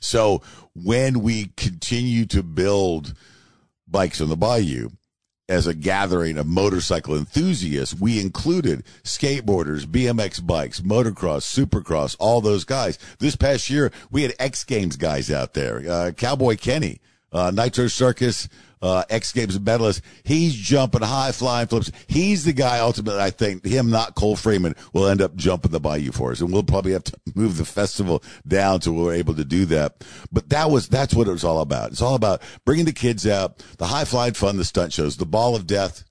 So 0.00 0.42
when 0.74 1.20
we 1.20 1.46
continue 1.56 2.26
to 2.26 2.42
build 2.42 3.14
bikes 3.92 4.20
on 4.20 4.28
the 4.28 4.36
bayou, 4.36 4.90
as 5.48 5.66
a 5.66 5.74
gathering 5.74 6.38
of 6.38 6.46
motorcycle 6.46 7.14
enthusiasts, 7.14 7.94
we 7.94 8.20
included 8.20 8.84
skateboarders, 9.02 9.84
BMX 9.84 10.44
bikes, 10.44 10.80
motocross, 10.80 11.42
supercross, 11.42 12.16
all 12.18 12.40
those 12.40 12.64
guys. 12.64 12.98
This 13.18 13.36
past 13.36 13.68
year, 13.68 13.92
we 14.10 14.22
had 14.22 14.34
X 14.38 14.64
Games 14.64 14.96
guys 14.96 15.30
out 15.30 15.52
there. 15.52 15.82
Uh, 15.88 16.10
Cowboy 16.12 16.56
Kenny, 16.56 17.00
uh, 17.32 17.50
Nitro 17.50 17.88
Circus, 17.88 18.48
uh, 18.82 19.04
X 19.08 19.32
Games 19.32 19.58
medalist. 19.58 20.02
He's 20.24 20.54
jumping 20.54 21.02
high 21.02 21.32
flying 21.32 21.68
flips. 21.68 21.92
He's 22.08 22.44
the 22.44 22.52
guy 22.52 22.80
ultimately, 22.80 23.20
I 23.20 23.30
think, 23.30 23.64
him, 23.64 23.90
not 23.90 24.14
Cole 24.14 24.36
Freeman, 24.36 24.74
will 24.92 25.06
end 25.06 25.22
up 25.22 25.36
jumping 25.36 25.70
the 25.70 25.80
bayou 25.80 26.12
for 26.12 26.32
us. 26.32 26.40
And 26.40 26.52
we'll 26.52 26.64
probably 26.64 26.92
have 26.92 27.04
to 27.04 27.16
move 27.34 27.56
the 27.56 27.64
festival 27.64 28.22
down 28.46 28.80
to 28.80 28.92
where 28.92 29.04
we're 29.04 29.14
able 29.14 29.34
to 29.34 29.44
do 29.44 29.64
that. 29.66 30.04
But 30.30 30.50
that 30.50 30.70
was, 30.70 30.88
that's 30.88 31.14
what 31.14 31.28
it 31.28 31.32
was 31.32 31.44
all 31.44 31.60
about. 31.60 31.92
It's 31.92 32.02
all 32.02 32.16
about 32.16 32.42
bringing 32.66 32.84
the 32.84 32.92
kids 32.92 33.26
out, 33.26 33.64
the 33.78 33.86
high 33.86 34.04
flying 34.04 34.34
fun, 34.34 34.56
the 34.56 34.64
stunt 34.64 34.92
shows, 34.92 35.16
the 35.16 35.26
ball 35.26 35.54
of 35.54 35.66
death. 35.66 36.04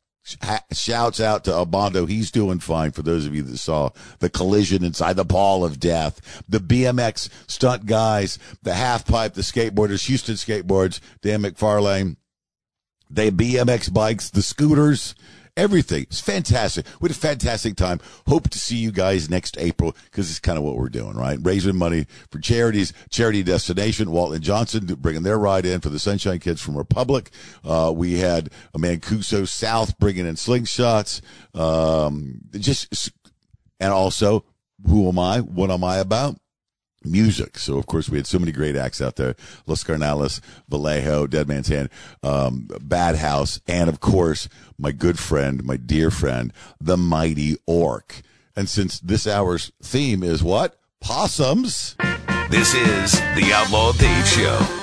Shouts 0.71 1.19
out 1.19 1.43
to 1.45 1.51
Abondo. 1.51 2.07
He's 2.07 2.29
doing 2.29 2.59
fine 2.59 2.91
for 2.91 3.01
those 3.01 3.25
of 3.25 3.33
you 3.33 3.41
that 3.41 3.57
saw 3.57 3.89
the 4.19 4.29
collision 4.29 4.83
inside 4.83 5.13
the 5.13 5.25
ball 5.25 5.65
of 5.65 5.79
death. 5.79 6.43
The 6.47 6.59
BMX 6.59 7.27
stunt 7.47 7.87
guys, 7.87 8.37
the 8.61 8.75
half 8.75 9.05
pipe, 9.05 9.33
the 9.33 9.41
skateboarders, 9.41 10.05
Houston 10.05 10.35
skateboards, 10.35 10.99
Dan 11.23 11.41
McFarlane, 11.41 12.17
they 13.11 13.31
BMX 13.31 13.93
bikes, 13.93 14.29
the 14.29 14.41
scooters, 14.41 15.15
everything. 15.57 16.03
It's 16.03 16.19
fantastic. 16.19 16.85
We 16.99 17.09
had 17.09 17.15
a 17.15 17.19
fantastic 17.19 17.75
time. 17.75 17.99
Hope 18.27 18.49
to 18.49 18.59
see 18.59 18.77
you 18.77 18.91
guys 18.91 19.29
next 19.29 19.57
April 19.57 19.95
because 20.05 20.29
it's 20.29 20.39
kind 20.39 20.57
of 20.57 20.63
what 20.63 20.75
we're 20.75 20.89
doing, 20.89 21.15
right? 21.15 21.37
Raising 21.41 21.77
money 21.77 22.07
for 22.29 22.39
charities, 22.39 22.93
charity 23.09 23.43
destination. 23.43 24.11
Walton 24.11 24.41
Johnson 24.41 24.85
bringing 24.85 25.23
their 25.23 25.37
ride 25.37 25.65
in 25.65 25.81
for 25.81 25.89
the 25.89 25.99
Sunshine 25.99 26.39
Kids 26.39 26.61
from 26.61 26.77
Republic. 26.77 27.29
Uh, 27.63 27.91
we 27.95 28.19
had 28.19 28.49
a 28.73 28.79
Mancuso 28.79 29.47
South 29.47 29.97
bringing 29.99 30.25
in 30.25 30.35
slingshots. 30.35 31.21
Um, 31.53 32.41
just, 32.57 33.11
and 33.79 33.91
also, 33.91 34.45
who 34.87 35.07
am 35.09 35.19
I? 35.19 35.39
What 35.39 35.69
am 35.69 35.83
I 35.83 35.97
about? 35.97 36.37
Music. 37.03 37.57
So 37.57 37.77
of 37.77 37.85
course 37.87 38.09
we 38.09 38.17
had 38.17 38.27
so 38.27 38.39
many 38.39 38.51
great 38.51 38.75
acts 38.75 39.01
out 39.01 39.15
there. 39.15 39.35
Los 39.65 39.83
Carnales, 39.83 40.39
Vallejo, 40.69 41.27
Dead 41.27 41.47
Man's 41.47 41.67
Hand, 41.67 41.89
um, 42.23 42.69
Bad 42.81 43.15
House, 43.15 43.59
and 43.67 43.89
of 43.89 43.99
course 43.99 44.47
my 44.77 44.91
good 44.91 45.19
friend, 45.19 45.63
my 45.63 45.77
dear 45.77 46.11
friend, 46.11 46.53
the 46.79 46.97
Mighty 46.97 47.57
Orq. 47.67 48.21
And 48.55 48.69
since 48.69 48.99
this 48.99 49.25
hour's 49.25 49.71
theme 49.81 50.23
is 50.23 50.43
what? 50.43 50.77
Possums. 50.99 51.95
This 52.49 52.73
is 52.73 53.19
the 53.35 53.51
Outlaw 53.53 53.93
Dave 53.93 54.27
Show. 54.27 54.80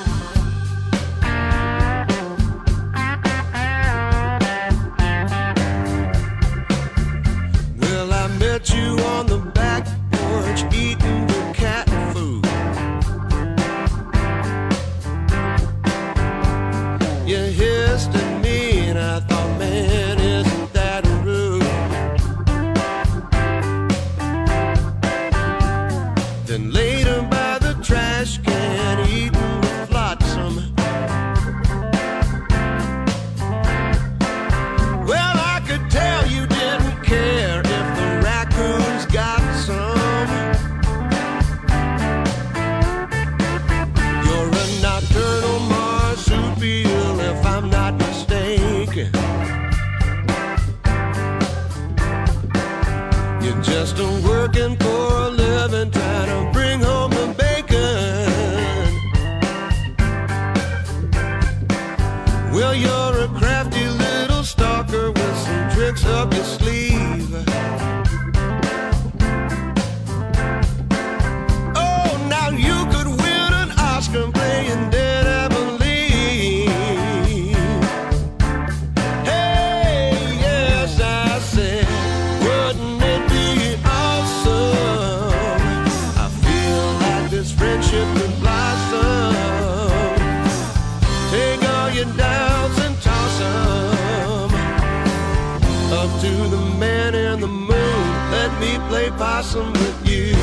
Possum 99.19 99.73
with 99.73 100.09
you. 100.09 100.37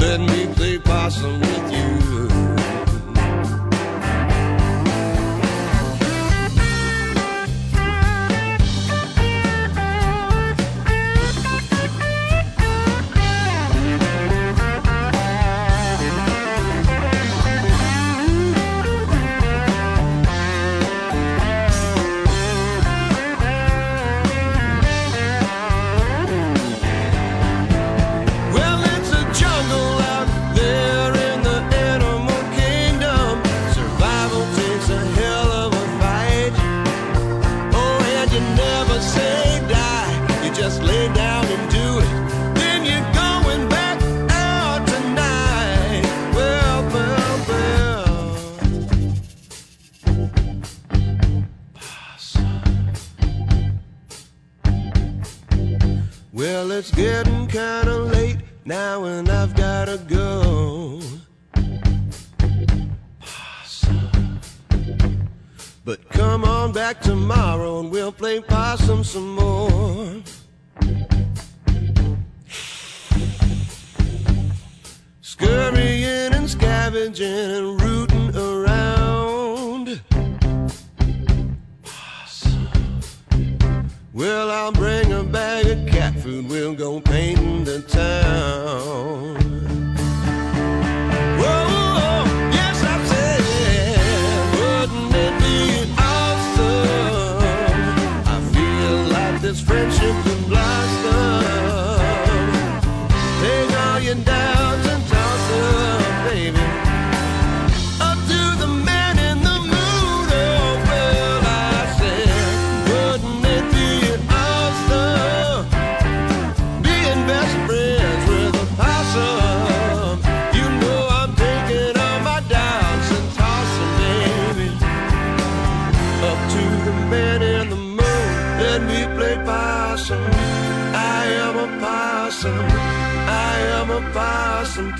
Let 0.00 0.20
me 0.20 0.46
play 0.54 0.78
possum 0.78 1.38
with 1.40 1.58
you. 1.58 1.63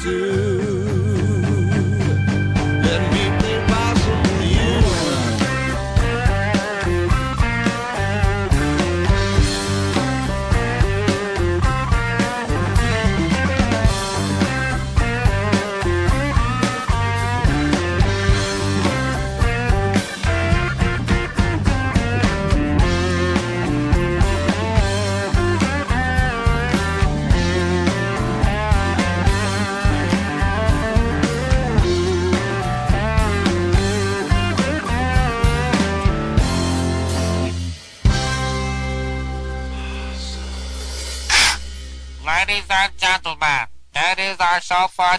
Possum 0.04 0.43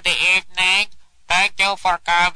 the 0.04 0.12
evening. 0.36 0.88
Thank 1.28 1.54
you 1.60 1.76
for 1.78 1.98
coming. 2.06 2.35